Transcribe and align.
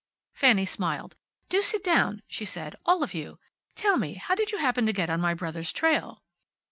Fanny 0.33 0.65
smiled. 0.65 1.15
"Do 1.47 1.61
sit 1.61 1.83
down," 1.83 2.23
she 2.27 2.43
said, 2.43 2.75
"all 2.87 3.03
of 3.03 3.13
you. 3.13 3.37
Tell 3.75 3.97
me, 3.97 4.15
how 4.15 4.33
did 4.33 4.51
you 4.51 4.57
happen 4.57 4.87
to 4.87 4.93
get 4.93 5.11
on 5.11 5.21
my 5.21 5.35
brother's 5.35 5.71
trail?" 5.71 6.23